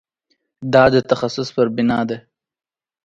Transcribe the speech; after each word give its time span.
دا 0.73 0.83
د 0.93 0.95
تخصص 1.11 1.47
پر 1.55 1.67
بنا 1.75 1.99
ده. 2.09 2.17